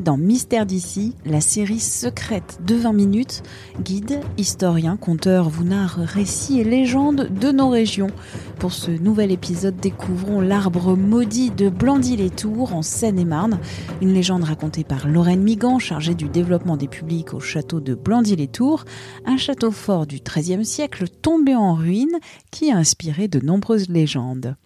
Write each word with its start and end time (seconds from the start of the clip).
dans 0.00 0.16
Mystère 0.16 0.66
d'ici, 0.66 1.14
la 1.26 1.40
série 1.40 1.78
secrète 1.78 2.60
de 2.66 2.74
20 2.74 2.92
minutes. 2.92 3.42
Guide, 3.82 4.20
historien, 4.38 4.96
conteur 4.96 5.48
vous 5.48 5.64
narre 5.64 5.98
récits 5.98 6.58
et 6.58 6.64
légendes 6.64 7.28
de 7.28 7.52
nos 7.52 7.68
régions. 7.68 8.10
Pour 8.58 8.72
ce 8.72 8.90
nouvel 8.90 9.30
épisode, 9.30 9.76
découvrons 9.76 10.40
l'arbre 10.40 10.96
maudit 10.96 11.50
de 11.50 11.68
Blandy-les-Tours 11.68 12.74
en 12.74 12.82
Seine-et-Marne. 12.82 13.58
Une 14.00 14.14
légende 14.14 14.44
racontée 14.44 14.84
par 14.84 15.06
Lorraine 15.06 15.42
Migan, 15.42 15.78
chargée 15.78 16.14
du 16.14 16.28
développement 16.28 16.76
des 16.76 16.88
publics 16.88 17.34
au 17.34 17.40
château 17.40 17.80
de 17.80 17.94
Blandy-les-Tours. 17.94 18.84
Un 19.26 19.36
château 19.36 19.70
fort 19.70 20.06
du 20.06 20.20
XIIIe 20.20 20.64
siècle 20.64 21.08
tombé 21.08 21.54
en 21.54 21.74
ruine 21.74 22.18
qui 22.50 22.70
a 22.70 22.76
inspiré 22.76 23.28
de 23.28 23.40
nombreuses 23.40 23.88
légendes. 23.88 24.56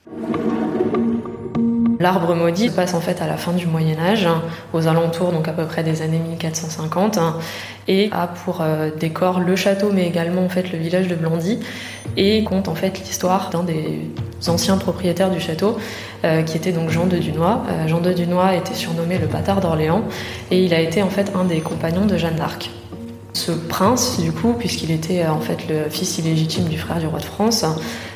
L'arbre 2.05 2.35
maudit 2.35 2.69
passe 2.69 2.93
en 2.93 3.01
fait 3.01 3.23
à 3.23 3.27
la 3.27 3.39
fin 3.39 3.53
du 3.53 3.67
Moyen 3.67 3.99
Âge, 3.99 4.29
aux 4.75 4.89
alentours 4.89 5.33
donc 5.33 5.49
à 5.49 5.53
peu 5.53 5.65
près 5.65 5.83
des 5.83 6.03
années 6.03 6.19
1450, 6.19 7.19
et 7.89 8.11
a 8.13 8.27
pour 8.27 8.61
euh, 8.61 8.91
décor 8.95 9.41
le 9.41 9.57
château, 9.57 9.89
mais 9.91 10.07
également 10.07 10.45
en 10.45 10.51
fait 10.51 10.71
le 10.71 10.77
village 10.79 11.09
de 11.09 11.15
Blandy, 11.15 11.61
et 12.19 12.45
compte 12.45 12.69
en 12.69 12.75
fait 12.75 12.99
l'histoire 12.99 13.49
d'un 13.49 13.63
des 13.63 14.03
anciens 14.49 14.77
propriétaires 14.77 15.31
du 15.31 15.41
château, 15.41 15.79
euh, 16.27 16.43
qui 16.43 16.59
était 16.59 16.73
donc 16.73 16.91
Jean 16.91 17.07
de 17.07 17.17
Dunois. 17.17 17.63
Euh, 17.71 17.89
Jean 17.89 18.03
de 18.03 18.13
Dunois 18.13 18.55
était 18.55 18.75
surnommé 18.75 19.17
le 19.17 19.27
bâtard 19.27 19.63
d'Orléans, 19.63 20.03
et 20.51 20.63
il 20.63 20.75
a 20.75 20.81
été 20.81 21.03
en 21.03 21.09
fait 21.09 21.33
un 21.35 21.45
des 21.45 21.61
compagnons 21.61 22.05
de 22.05 22.19
Jeanne 22.19 22.37
d'Arc. 22.37 22.71
Ce 23.33 23.51
prince, 23.51 24.21
du 24.21 24.31
coup, 24.31 24.53
puisqu'il 24.53 24.91
était 24.91 25.27
en 25.27 25.41
fait 25.41 25.67
le 25.71 25.89
fils 25.89 26.19
illégitime 26.19 26.69
du 26.69 26.77
frère 26.77 26.99
du 26.99 27.07
roi 27.07 27.19
de 27.19 27.25
France, 27.25 27.65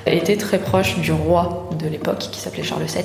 était 0.05 0.37
très 0.37 0.59
proche 0.59 0.99
du 0.99 1.11
roi 1.11 1.71
de 1.81 1.89
l'époque, 1.89 2.29
qui 2.31 2.39
s'appelait 2.39 2.63
Charles 2.63 2.85
VII. 2.85 3.05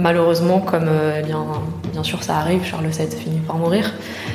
Malheureusement, 0.00 0.60
comme 0.60 0.86
euh, 0.86 1.18
eh 1.18 1.22
bien, 1.24 1.44
bien 1.92 2.04
sûr 2.04 2.22
ça 2.22 2.36
arrive, 2.36 2.64
Charles 2.64 2.86
VII 2.86 3.10
finit 3.10 3.40
par 3.40 3.56
mourir. 3.56 3.94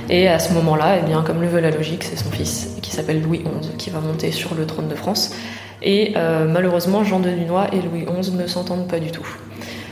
Et 0.10 0.28
à 0.28 0.38
ce 0.38 0.52
moment-là, 0.54 0.98
eh 1.00 1.06
bien, 1.06 1.24
comme 1.24 1.40
le 1.40 1.48
veut 1.48 1.62
la 1.62 1.72
logique, 1.72 2.04
c'est 2.04 2.18
son 2.18 2.30
fils, 2.32 2.76
qui 2.82 2.92
s'appelle 2.92 3.22
Louis 3.22 3.40
XI, 3.40 3.70
qui 3.78 3.90
va 3.90 4.02
monter 4.02 4.34
sur 4.34 4.56
le 4.56 4.66
trône 4.66 4.90
de 4.90 4.96
France. 4.96 5.34
Et 5.82 6.16
euh, 6.18 6.48
malheureusement, 6.50 7.06
Jean 7.06 7.22
de 7.22 7.30
Dunois 7.30 7.68
et 7.74 7.82
Louis 7.82 8.06
XI 8.06 8.34
ne 8.34 8.46
s'entendent 8.46 8.90
pas 8.90 9.00
du 9.00 9.12
tout. 9.12 9.26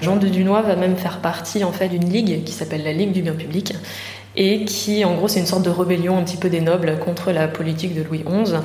Jean 0.02 0.18
de 0.18 0.28
Dunois 0.28 0.62
va 0.62 0.76
même 0.76 0.98
faire 0.98 1.20
partie 1.20 1.64
en 1.64 1.72
fait 1.72 1.88
d'une 1.88 2.10
ligue 2.10 2.44
qui 2.44 2.52
s'appelle 2.52 2.84
la 2.84 2.92
Ligue 2.92 3.14
du 3.14 3.22
bien 3.22 3.34
public 3.34 3.74
et 4.36 4.66
qui 4.66 5.06
en 5.06 5.14
gros 5.14 5.28
c'est 5.28 5.40
une 5.40 5.46
sorte 5.46 5.64
de 5.64 5.70
rébellion 5.70 6.18
un 6.18 6.24
petit 6.24 6.38
peu 6.38 6.50
des 6.50 6.62
nobles 6.62 6.98
contre 6.98 7.32
la 7.32 7.48
politique 7.48 7.94
de 7.94 8.02
Louis 8.02 8.24
XI 8.26 8.56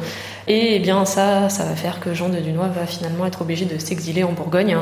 et 0.48 0.76
eh 0.76 0.78
bien 0.78 1.04
ça 1.04 1.50
ça 1.50 1.64
va 1.64 1.74
faire 1.74 2.00
que 2.00 2.14
Jean 2.14 2.30
de 2.30 2.38
Dunois 2.38 2.68
va 2.68 2.86
finalement 2.86 3.26
être 3.26 3.42
obligé 3.42 3.66
de 3.66 3.76
s'exiler 3.78 4.24
en 4.24 4.32
Bourgogne. 4.32 4.78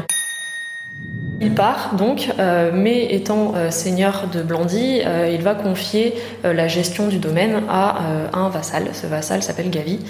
Il 1.45 1.55
part 1.55 1.95
donc, 1.95 2.31
euh, 2.39 2.71
mais 2.73 3.15
étant 3.15 3.53
euh, 3.55 3.71
seigneur 3.71 4.29
de 4.33 4.41
Blandy, 4.41 5.03
euh, 5.05 5.31
il 5.31 5.43
va 5.43 5.55
confier 5.55 6.15
la 6.43 6.69
gestion 6.69 7.07
du 7.09 7.19
domaine 7.19 7.65
à 7.69 7.99
un 8.33 8.49
vassal. 8.49 8.89
Ce 8.95 9.07
vassal 9.07 9.43
s'appelle 9.43 9.69
Gavi. 9.69 10.01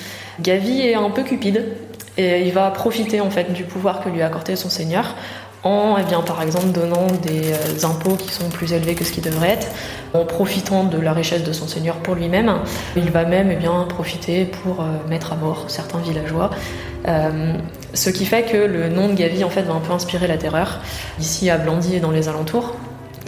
Gavi 0.40 0.82
est 0.82 0.94
un 0.94 1.10
peu 1.10 1.24
cupide 1.24 1.64
et 2.16 2.46
il 2.46 2.52
va 2.52 2.70
profiter 2.70 3.20
en 3.20 3.30
fait 3.30 3.52
du 3.52 3.64
pouvoir 3.64 4.02
que 4.02 4.08
lui 4.08 4.22
a 4.22 4.26
accordé 4.26 4.54
son 4.54 4.68
seigneur 4.68 5.16
en, 5.64 5.96
eh 5.98 6.04
bien, 6.04 6.20
par 6.20 6.42
exemple, 6.42 6.68
donnant 6.68 7.06
des 7.22 7.84
impôts 7.84 8.16
qui 8.16 8.30
sont 8.30 8.50
plus 8.50 8.72
élevés 8.74 8.94
que 8.94 9.02
ce 9.02 9.12
qui 9.12 9.22
devrait 9.22 9.50
être, 9.50 9.68
en 10.12 10.24
profitant 10.26 10.84
de 10.84 10.98
la 10.98 11.14
richesse 11.14 11.42
de 11.42 11.52
son 11.52 11.66
seigneur 11.66 11.96
pour 11.96 12.14
lui-même. 12.14 12.52
Il 12.96 13.10
va 13.10 13.24
même 13.24 13.50
eh 13.50 13.56
bien, 13.56 13.86
profiter 13.88 14.44
pour 14.44 14.84
mettre 15.08 15.32
à 15.32 15.36
mort 15.36 15.64
certains 15.68 16.00
villageois. 16.00 16.50
Euh, 17.94 17.96
ce 17.96 18.10
qui 18.10 18.26
fait 18.26 18.42
que 18.42 18.56
le 18.56 18.88
nom 18.88 19.08
de 19.08 19.14
Gavi 19.14 19.44
en 19.44 19.50
fait, 19.50 19.62
va 19.62 19.74
un 19.74 19.80
peu 19.80 19.92
inspirer 19.92 20.26
la 20.26 20.36
terreur, 20.36 20.80
ici 21.20 21.50
à 21.50 21.58
Blandy 21.58 21.96
et 21.96 22.00
dans 22.00 22.10
les 22.10 22.28
alentours. 22.28 22.74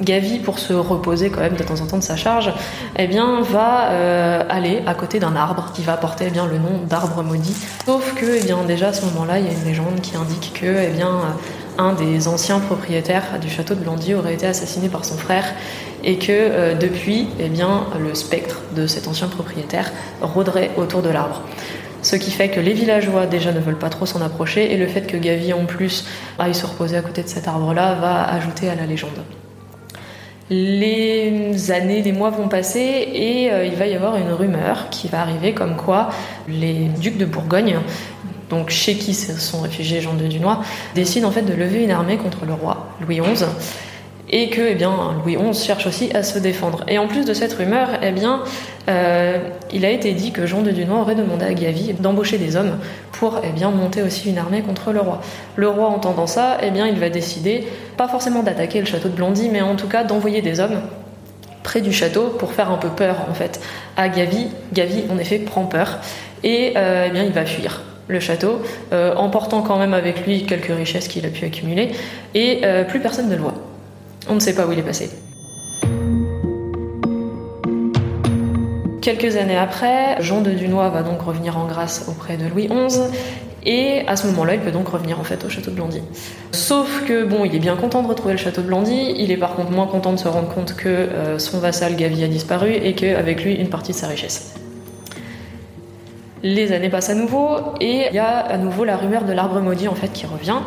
Gavi, 0.02 0.40
pour 0.40 0.58
se 0.58 0.74
reposer 0.74 1.30
quand 1.30 1.40
même 1.40 1.56
de 1.56 1.62
temps 1.62 1.80
en 1.80 1.86
temps 1.86 1.96
de 1.96 2.02
sa 2.02 2.16
charge, 2.16 2.52
eh 2.98 3.06
bien, 3.06 3.40
va 3.40 3.88
euh, 3.92 4.42
aller 4.50 4.82
à 4.86 4.92
côté 4.92 5.18
d'un 5.18 5.34
arbre 5.34 5.72
qui 5.74 5.82
va 5.82 5.96
porter 5.96 6.26
eh 6.28 6.30
bien, 6.30 6.46
le 6.46 6.58
nom 6.58 6.82
d'arbre 6.86 7.22
maudit. 7.22 7.56
Sauf 7.86 8.14
que, 8.14 8.26
eh 8.38 8.44
bien, 8.44 8.58
déjà 8.64 8.88
à 8.88 8.92
ce 8.92 9.06
moment-là, 9.06 9.38
il 9.38 9.46
y 9.46 9.48
a 9.48 9.52
une 9.52 9.64
légende 9.64 10.02
qui 10.02 10.14
indique 10.14 10.52
que, 10.60 10.66
eh 10.66 10.90
bien, 10.90 11.08
un 11.78 11.94
des 11.94 12.28
anciens 12.28 12.58
propriétaires 12.58 13.38
du 13.40 13.48
château 13.48 13.74
de 13.74 13.80
Blandy 13.80 14.14
aurait 14.14 14.34
été 14.34 14.46
assassiné 14.46 14.90
par 14.90 15.06
son 15.06 15.16
frère 15.16 15.44
et 16.04 16.18
que 16.18 16.26
euh, 16.30 16.74
depuis, 16.74 17.28
eh 17.40 17.48
bien, 17.48 17.84
le 17.98 18.14
spectre 18.14 18.60
de 18.76 18.86
cet 18.86 19.08
ancien 19.08 19.28
propriétaire 19.28 19.92
rôderait 20.20 20.72
autour 20.76 21.00
de 21.00 21.08
l'arbre. 21.08 21.40
Ce 22.06 22.14
qui 22.14 22.30
fait 22.30 22.50
que 22.50 22.60
les 22.60 22.72
villageois 22.72 23.26
déjà 23.26 23.50
ne 23.50 23.58
veulent 23.58 23.80
pas 23.80 23.90
trop 23.90 24.06
s'en 24.06 24.20
approcher 24.20 24.72
et 24.72 24.76
le 24.76 24.86
fait 24.86 25.08
que 25.08 25.16
Gavi 25.16 25.52
en 25.52 25.64
plus 25.64 26.06
aille 26.38 26.54
se 26.54 26.64
reposer 26.64 26.96
à 26.96 27.02
côté 27.02 27.24
de 27.24 27.28
cet 27.28 27.48
arbre-là 27.48 27.96
va 27.96 28.22
ajouter 28.22 28.68
à 28.68 28.76
la 28.76 28.86
légende. 28.86 29.24
Les 30.48 31.72
années, 31.72 32.02
les 32.02 32.12
mois 32.12 32.30
vont 32.30 32.46
passer 32.46 33.08
et 33.12 33.50
euh, 33.50 33.66
il 33.66 33.74
va 33.74 33.88
y 33.88 33.94
avoir 33.96 34.14
une 34.14 34.30
rumeur 34.30 34.88
qui 34.88 35.08
va 35.08 35.20
arriver 35.20 35.52
comme 35.52 35.74
quoi 35.74 36.10
les 36.46 36.84
ducs 37.00 37.18
de 37.18 37.24
Bourgogne, 37.24 37.80
donc 38.50 38.70
chez 38.70 38.94
qui 38.94 39.12
sont 39.12 39.62
réfugiés 39.62 40.00
Jean 40.00 40.14
de 40.14 40.28
Dunois, 40.28 40.62
décident 40.94 41.26
en 41.26 41.32
fait 41.32 41.42
de 41.42 41.54
lever 41.54 41.82
une 41.82 41.90
armée 41.90 42.18
contre 42.18 42.46
le 42.46 42.52
roi 42.52 42.86
Louis 43.00 43.18
XI 43.18 43.46
et 44.28 44.48
que 44.50 44.60
eh 44.60 44.74
bien, 44.74 45.14
Louis 45.24 45.36
XI 45.36 45.64
cherche 45.64 45.86
aussi 45.86 46.10
à 46.14 46.22
se 46.22 46.38
défendre. 46.38 46.84
Et 46.88 46.98
en 46.98 47.06
plus 47.06 47.24
de 47.24 47.32
cette 47.32 47.52
rumeur, 47.52 47.88
eh 48.02 48.10
bien, 48.10 48.42
euh, 48.88 49.38
il 49.72 49.84
a 49.84 49.90
été 49.90 50.12
dit 50.12 50.32
que 50.32 50.46
Jean 50.46 50.62
de 50.62 50.70
Dunois 50.70 51.00
aurait 51.00 51.14
demandé 51.14 51.44
à 51.44 51.54
Gavi 51.54 51.92
d'embaucher 51.94 52.38
des 52.38 52.56
hommes 52.56 52.78
pour 53.12 53.40
eh 53.44 53.50
bien, 53.50 53.70
monter 53.70 54.02
aussi 54.02 54.28
une 54.28 54.38
armée 54.38 54.62
contre 54.62 54.92
le 54.92 55.00
roi. 55.00 55.20
Le 55.54 55.68
roi, 55.68 55.88
entendant 55.88 56.26
ça, 56.26 56.58
eh 56.62 56.70
bien, 56.70 56.86
il 56.86 56.98
va 56.98 57.08
décider, 57.08 57.66
pas 57.96 58.08
forcément 58.08 58.42
d'attaquer 58.42 58.80
le 58.80 58.86
château 58.86 59.08
de 59.08 59.14
Blandy, 59.14 59.48
mais 59.48 59.60
en 59.60 59.76
tout 59.76 59.88
cas 59.88 60.02
d'envoyer 60.02 60.42
des 60.42 60.60
hommes 60.60 60.80
près 61.62 61.80
du 61.80 61.92
château 61.92 62.28
pour 62.38 62.52
faire 62.52 62.70
un 62.70 62.76
peu 62.76 62.88
peur 62.88 63.26
en 63.28 63.34
fait 63.34 63.60
à 63.96 64.08
Gavi. 64.08 64.48
Gavi, 64.72 65.04
en 65.10 65.18
effet, 65.18 65.38
prend 65.38 65.64
peur 65.64 65.98
et 66.42 66.74
euh, 66.76 67.06
eh 67.08 67.10
bien, 67.10 67.22
il 67.22 67.32
va 67.32 67.44
fuir 67.44 67.82
le 68.08 68.20
château, 68.20 68.62
euh, 68.92 69.16
emportant 69.16 69.62
quand 69.62 69.78
même 69.78 69.92
avec 69.92 70.26
lui 70.26 70.46
quelques 70.46 70.70
richesses 70.70 71.08
qu'il 71.08 71.26
a 71.26 71.28
pu 71.28 71.44
accumuler, 71.44 71.90
et 72.34 72.62
plus 72.86 73.00
personne 73.00 73.28
ne 73.28 73.34
le 73.34 73.42
voit. 73.42 73.54
On 74.28 74.34
ne 74.34 74.40
sait 74.40 74.54
pas 74.54 74.66
où 74.66 74.72
il 74.72 74.78
est 74.78 74.82
passé. 74.82 75.10
Quelques 79.02 79.36
années 79.36 79.56
après, 79.56 80.20
Jean 80.20 80.40
de 80.40 80.50
Dunois 80.50 80.88
va 80.88 81.02
donc 81.02 81.22
revenir 81.22 81.56
en 81.56 81.66
grâce 81.66 82.06
auprès 82.08 82.36
de 82.36 82.48
Louis 82.48 82.66
XI 82.66 83.02
et 83.64 84.02
à 84.06 84.16
ce 84.16 84.26
moment-là, 84.28 84.54
il 84.54 84.60
peut 84.60 84.70
donc 84.70 84.88
revenir 84.88 85.20
en 85.20 85.24
fait 85.24 85.44
au 85.44 85.48
château 85.48 85.70
de 85.70 85.76
Blandy. 85.76 86.00
Sauf 86.52 87.04
que 87.04 87.24
bon, 87.24 87.44
il 87.44 87.54
est 87.54 87.60
bien 87.60 87.76
content 87.76 88.02
de 88.02 88.08
retrouver 88.08 88.34
le 88.34 88.38
château 88.38 88.62
de 88.62 88.66
Blandy, 88.68 89.14
il 89.16 89.30
est 89.30 89.36
par 89.36 89.54
contre 89.54 89.70
moins 89.72 89.86
content 89.86 90.12
de 90.12 90.18
se 90.18 90.28
rendre 90.28 90.48
compte 90.48 90.74
que 90.74 90.88
euh, 90.88 91.38
son 91.38 91.58
vassal 91.58 91.96
Gavi 91.96 92.22
a 92.22 92.28
disparu 92.28 92.72
et 92.72 92.94
qu'avec 92.94 93.44
lui 93.44 93.54
une 93.54 93.68
partie 93.68 93.92
de 93.92 93.96
sa 93.96 94.06
richesse. 94.06 94.54
Les 96.44 96.72
années 96.72 96.90
passent 96.90 97.10
à 97.10 97.14
nouveau 97.14 97.56
et 97.80 98.06
il 98.08 98.14
y 98.14 98.18
a 98.18 98.38
à 98.38 98.56
nouveau 98.56 98.84
la 98.84 98.96
rumeur 98.96 99.24
de 99.24 99.32
l'arbre 99.32 99.60
maudit 99.60 99.88
en 99.88 99.94
fait 99.94 100.12
qui 100.12 100.26
revient. 100.26 100.58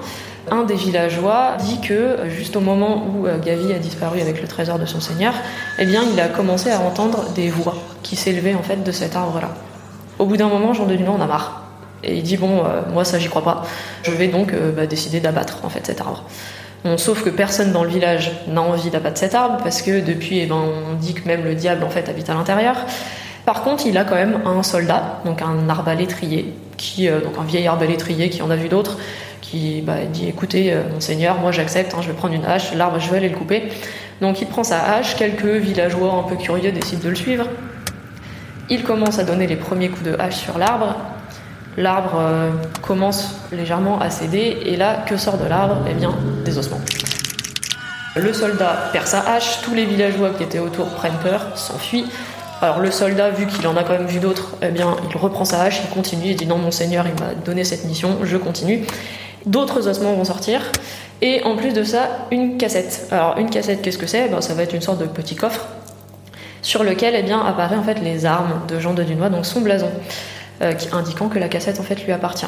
Un 0.51 0.63
des 0.63 0.75
villageois 0.75 1.57
dit 1.59 1.79
que 1.79 2.17
juste 2.27 2.55
au 2.55 2.59
moment 2.59 3.05
où 3.07 3.27
euh, 3.27 3.37
Gavi 3.37 3.71
a 3.71 3.77
disparu 3.77 4.19
avec 4.19 4.41
le 4.41 4.47
trésor 4.47 4.79
de 4.79 4.85
son 4.85 4.99
seigneur, 4.99 5.33
eh 5.77 5.85
bien 5.85 6.01
il 6.11 6.19
a 6.19 6.27
commencé 6.27 6.71
à 6.71 6.79
entendre 6.79 7.25
des 7.35 7.49
voix 7.49 7.75
qui 8.01 8.15
s'élevaient 8.15 8.55
en 8.55 8.63
fait 8.63 8.83
de 8.83 8.91
cet 8.91 9.15
arbre-là. 9.15 9.49
Au 10.17 10.25
bout 10.25 10.37
d'un 10.37 10.47
moment, 10.47 10.73
Jean 10.73 10.85
de 10.85 10.97
en 11.05 11.21
a 11.21 11.27
marre. 11.27 11.63
Et 12.03 12.15
il 12.15 12.23
dit 12.23 12.37
bon, 12.37 12.63
euh, 12.65 12.81
moi 12.91 13.05
ça 13.05 13.19
j'y 13.19 13.27
crois 13.27 13.43
pas. 13.43 13.63
Je 14.03 14.11
vais 14.11 14.27
donc 14.27 14.53
euh, 14.53 14.71
bah, 14.71 14.87
décider 14.87 15.19
d'abattre 15.19 15.59
en 15.63 15.69
fait 15.69 15.85
cet 15.85 16.01
arbre. 16.01 16.23
sauf 16.97 17.23
que 17.23 17.29
personne 17.29 17.71
dans 17.71 17.83
le 17.83 17.89
village 17.89 18.31
n'a 18.47 18.61
envie 18.61 18.89
d'abattre 18.89 19.19
cet 19.19 19.35
arbre 19.35 19.57
parce 19.63 19.83
que 19.83 19.99
depuis, 19.99 20.39
eh 20.39 20.45
ben, 20.47 20.55
on 20.55 20.95
dit 20.95 21.13
que 21.13 21.27
même 21.27 21.43
le 21.43 21.53
diable 21.53 21.83
en 21.83 21.89
fait 21.89 22.09
habite 22.09 22.29
à 22.29 22.33
l'intérieur. 22.33 22.75
Par 23.45 23.63
contre, 23.63 23.85
il 23.85 23.97
a 23.97 24.03
quand 24.03 24.15
même 24.15 24.41
un 24.45 24.63
soldat, 24.63 25.21
donc 25.25 25.41
un 25.41 25.69
arbalétrier, 25.69 26.53
qui, 26.77 27.07
donc 27.07 27.33
un 27.39 27.45
vieil 27.45 27.67
arbalétrier 27.67 28.29
qui 28.29 28.43
en 28.43 28.51
a 28.51 28.55
vu 28.55 28.69
d'autres, 28.69 28.97
qui 29.49 29.81
bah, 29.81 30.05
dit 30.11 30.27
écoutez, 30.27 30.75
monseigneur, 30.93 31.39
moi 31.39 31.51
j'accepte, 31.51 31.93
hein, 31.93 31.99
je 32.01 32.07
vais 32.07 32.13
prendre 32.13 32.33
une 32.33 32.45
hache, 32.45 32.73
l'arbre, 32.73 32.99
je 32.99 33.09
vais 33.09 33.17
aller 33.17 33.29
le 33.29 33.37
couper. 33.37 33.69
Donc 34.21 34.41
il 34.41 34.47
prend 34.47 34.63
sa 34.63 34.81
hache, 34.81 35.15
quelques 35.15 35.45
villageois 35.45 36.13
un 36.13 36.23
peu 36.23 36.35
curieux 36.35 36.71
décident 36.71 37.03
de 37.03 37.09
le 37.09 37.15
suivre. 37.15 37.45
Il 38.69 38.83
commence 38.83 39.17
à 39.17 39.23
donner 39.23 39.47
les 39.47 39.55
premiers 39.55 39.89
coups 39.89 40.03
de 40.03 40.15
hache 40.19 40.35
sur 40.35 40.57
l'arbre. 40.57 40.95
L'arbre 41.77 42.21
commence 42.81 43.35
légèrement 43.51 43.99
à 43.99 44.09
céder, 44.09 44.57
et 44.65 44.75
là, 44.75 45.03
que 45.05 45.17
sort 45.17 45.37
de 45.37 45.47
l'arbre? 45.47 45.77
Eh 45.89 45.93
bien, 45.93 46.13
des 46.43 46.57
ossements. 46.57 46.81
Le 48.15 48.33
soldat 48.33 48.89
perd 48.91 49.07
sa 49.07 49.21
hache, 49.21 49.61
tous 49.61 49.73
les 49.73 49.85
villageois 49.85 50.31
qui 50.31 50.43
étaient 50.43 50.59
autour 50.59 50.89
prennent 50.89 51.19
peur, 51.23 51.57
s'enfuient. 51.57 52.05
Alors 52.61 52.79
le 52.79 52.91
soldat, 52.91 53.29
vu 53.29 53.47
qu'il 53.47 53.65
en 53.67 53.77
a 53.77 53.83
quand 53.83 53.93
même 53.93 54.07
vu 54.07 54.19
d'autres, 54.19 54.55
eh 54.61 54.69
bien, 54.69 54.97
il 55.09 55.15
reprend 55.15 55.45
sa 55.45 55.61
hache, 55.61 55.81
il 55.83 55.89
continue, 55.89 56.31
il 56.31 56.35
dit 56.35 56.45
non, 56.45 56.57
mon 56.57 56.71
seigneur, 56.71 57.05
il 57.07 57.13
m'a 57.23 57.33
donné 57.33 57.63
cette 57.63 57.85
mission, 57.85 58.17
je 58.23 58.35
continue. 58.35 58.85
D'autres 59.45 59.87
ossements 59.87 60.13
vont 60.13 60.25
sortir, 60.25 60.61
et 61.21 61.43
en 61.43 61.55
plus 61.55 61.73
de 61.73 61.83
ça, 61.83 62.27
une 62.31 62.57
cassette. 62.57 63.07
Alors 63.11 63.37
une 63.37 63.49
cassette, 63.49 63.81
qu'est-ce 63.81 63.97
que 63.97 64.07
c'est? 64.07 64.29
Ben, 64.29 64.41
Ça 64.41 64.53
va 64.53 64.63
être 64.63 64.73
une 64.73 64.81
sorte 64.81 64.99
de 64.99 65.05
petit 65.05 65.35
coffre 65.35 65.67
sur 66.61 66.83
lequel 66.83 67.15
eh 67.15 67.31
apparaît 67.31 67.77
en 67.77 67.83
fait 67.83 68.01
les 68.01 68.25
armes 68.25 68.61
de 68.67 68.79
Jean 68.79 68.93
de 68.93 69.03
Dunois, 69.03 69.29
donc 69.29 69.45
son 69.45 69.61
blason, 69.61 69.89
euh, 70.61 70.73
indiquant 70.91 71.29
que 71.29 71.39
la 71.39 71.47
cassette 71.47 71.79
en 71.79 71.83
fait 71.83 72.03
lui 72.05 72.11
appartient. 72.11 72.45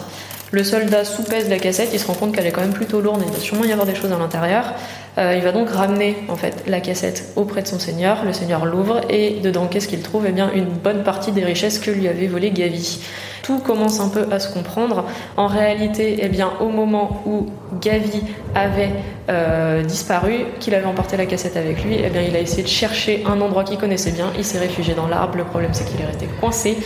Le 0.51 0.63
soldat 0.63 1.05
soupèse 1.05 1.49
la 1.49 1.59
cassette, 1.59 1.89
il 1.93 1.99
se 1.99 2.07
rend 2.07 2.13
compte 2.13 2.35
qu'elle 2.35 2.45
est 2.45 2.51
quand 2.51 2.61
même 2.61 2.73
plutôt 2.73 2.99
lourde, 2.99 3.23
il 3.25 3.31
va 3.31 3.39
sûrement 3.39 3.63
y 3.63 3.71
avoir 3.71 3.87
des 3.87 3.95
choses 3.95 4.11
à 4.11 4.17
l'intérieur. 4.17 4.73
Euh, 5.17 5.35
il 5.35 5.43
va 5.43 5.51
donc 5.51 5.69
ramener 5.69 6.15
en 6.29 6.35
fait 6.35 6.63
la 6.67 6.79
cassette 6.79 7.33
auprès 7.35 7.61
de 7.61 7.67
son 7.67 7.79
seigneur. 7.79 8.23
Le 8.23 8.33
seigneur 8.33 8.65
l'ouvre 8.65 9.01
et 9.09 9.39
dedans, 9.41 9.67
qu'est-ce 9.67 9.87
qu'il 9.87 10.01
trouve? 10.01 10.25
Eh 10.27 10.31
bien, 10.31 10.51
une 10.53 10.65
bonne 10.65 11.03
partie 11.03 11.31
des 11.31 11.43
richesses 11.43 11.79
que 11.79 11.91
lui 11.91 12.07
avait 12.07 12.27
volé 12.27 12.51
Gavi. 12.51 13.01
Tout 13.43 13.59
commence 13.59 13.99
un 13.99 14.09
peu 14.09 14.27
à 14.31 14.39
se 14.39 14.53
comprendre. 14.53 15.05
En 15.35 15.47
réalité, 15.47 16.19
eh 16.21 16.29
bien, 16.29 16.51
au 16.59 16.69
moment 16.69 17.23
où 17.25 17.47
Gavi 17.81 18.21
avait 18.55 18.91
euh, 19.29 19.83
disparu, 19.83 20.45
qu'il 20.59 20.75
avait 20.75 20.85
emporté 20.85 21.17
la 21.17 21.25
cassette 21.25 21.57
avec 21.57 21.83
lui, 21.83 21.97
eh 22.01 22.09
bien, 22.09 22.21
il 22.21 22.35
a 22.35 22.39
essayé 22.39 22.63
de 22.63 22.67
chercher 22.67 23.23
un 23.25 23.41
endroit 23.41 23.63
qu'il 23.63 23.77
connaissait 23.77 24.11
bien. 24.11 24.27
Il 24.37 24.45
s'est 24.45 24.59
réfugié 24.59 24.93
dans 24.93 25.07
l'arbre. 25.07 25.37
Le 25.37 25.43
problème, 25.43 25.71
c'est 25.73 25.85
qu'il 25.85 25.99
est 25.99 26.05
resté 26.05 26.27
coincé. 26.39 26.77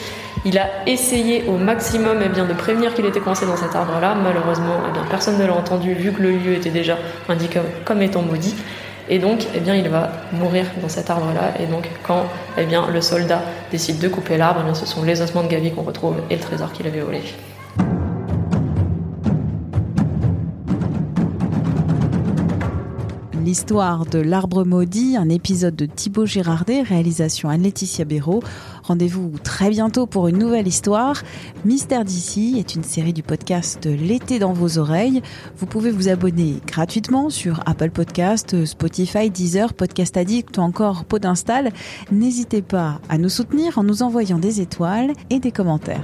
Il 0.48 0.60
a 0.60 0.70
essayé 0.86 1.44
au 1.48 1.58
maximum 1.58 2.20
eh 2.24 2.30
bien, 2.30 2.46
de 2.46 2.54
prévenir 2.54 2.94
qu'il 2.94 3.06
était 3.06 3.20
coincé 3.20 3.48
dans 3.48 3.58
cet 3.58 3.76
arbre-là. 3.76 4.14
Malheureusement, 4.14 4.78
eh 4.88 4.92
bien, 4.94 5.04
personne 5.10 5.40
ne 5.40 5.46
l'a 5.46 5.56
entendu 5.56 5.96
vu 5.96 6.12
que 6.12 6.22
le 6.22 6.32
lieu 6.32 6.54
était 6.54 6.70
déjà 6.70 7.00
indiqué 7.28 7.60
comme 7.84 8.04
étant 8.04 8.22
maudit. 8.22 8.54
Et 9.10 9.18
donc, 9.18 9.48
eh 9.56 9.60
bien, 9.60 9.76
il 9.76 9.90
va 9.90 10.12
mourir 10.32 10.66
dans 10.84 10.90
cet 10.90 11.10
arbre-là. 11.10 11.54
Et 11.60 11.66
donc, 11.66 11.90
quand 12.04 12.26
eh 12.60 12.66
bien, 12.66 12.88
le 12.94 13.02
soldat 13.02 13.42
décide 13.72 13.98
de 13.98 14.08
couper 14.08 14.38
l'arbre, 14.38 14.62
eh 14.70 14.76
ce 14.76 14.86
sont 14.86 15.04
les 15.04 15.20
ossements 15.20 15.44
de 15.44 15.48
Gavi 15.48 15.72
qu'on 15.72 15.82
retrouve 15.82 16.18
et 16.30 16.36
le 16.36 16.42
trésor 16.42 16.72
qu'il 16.72 16.86
avait 16.86 17.02
volé. 17.02 17.22
L'histoire 23.46 24.08
de 24.08 24.18
L'Arbre 24.18 24.66
Maudit, 24.66 25.18
un 25.18 25.30
épisode 25.30 25.76
de 25.76 25.86
Thibaut 25.86 26.26
Girardet, 26.26 26.82
réalisation 26.82 27.48
Anne-Laetitia 27.48 28.04
Béraud. 28.04 28.42
Rendez-vous 28.82 29.34
très 29.44 29.70
bientôt 29.70 30.08
pour 30.08 30.28
une 30.28 30.40
nouvelle 30.40 30.68
histoire. 30.68 31.22
Mystère 31.64 32.06
d'ici 32.06 32.56
est 32.58 32.74
une 32.74 32.84
série 32.84 33.14
du 33.14 33.22
podcast 33.22 33.86
L'été 33.86 34.40
dans 34.40 34.52
vos 34.52 34.80
oreilles. 34.80 35.22
Vous 35.58 35.68
pouvez 35.68 35.92
vous 35.92 36.10
abonner 36.10 36.56
gratuitement 36.66 37.30
sur 37.30 37.62
Apple 37.68 37.92
Podcast, 37.92 38.66
Spotify, 38.66 39.30
Deezer, 39.30 39.76
Podcast 39.76 40.18
Addict 40.18 40.58
ou 40.58 40.62
encore 40.62 41.06
Podinstall. 41.06 41.72
N'hésitez 42.12 42.64
pas 42.64 43.00
à 43.10 43.20
nous 43.20 43.30
soutenir 43.30 43.78
en 43.78 43.84
nous 43.84 44.02
envoyant 44.02 44.40
des 44.40 44.60
étoiles 44.60 45.14
et 45.30 45.40
des 45.40 45.52
commentaires. 45.52 46.04